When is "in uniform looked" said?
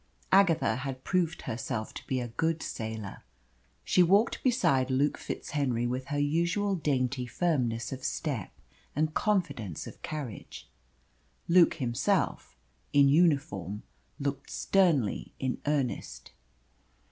12.93-14.49